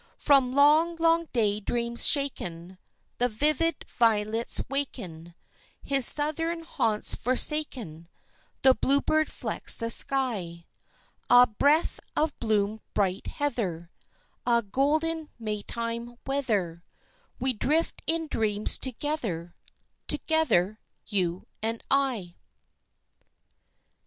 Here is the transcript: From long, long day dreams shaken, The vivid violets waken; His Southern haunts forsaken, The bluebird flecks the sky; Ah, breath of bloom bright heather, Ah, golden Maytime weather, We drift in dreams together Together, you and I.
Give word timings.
From 0.17 0.51
long, 0.55 0.95
long 0.95 1.25
day 1.31 1.59
dreams 1.59 2.07
shaken, 2.07 2.79
The 3.19 3.27
vivid 3.29 3.85
violets 3.87 4.59
waken; 4.67 5.35
His 5.83 6.07
Southern 6.07 6.63
haunts 6.63 7.13
forsaken, 7.13 8.09
The 8.63 8.73
bluebird 8.73 9.29
flecks 9.31 9.77
the 9.77 9.91
sky; 9.91 10.65
Ah, 11.29 11.45
breath 11.45 11.99
of 12.15 12.33
bloom 12.39 12.81
bright 12.95 13.27
heather, 13.27 13.91
Ah, 14.43 14.61
golden 14.61 15.29
Maytime 15.37 16.15
weather, 16.25 16.83
We 17.39 17.53
drift 17.53 18.01
in 18.07 18.25
dreams 18.25 18.79
together 18.79 19.55
Together, 20.07 20.79
you 21.05 21.45
and 21.61 21.83
I. 21.91 22.37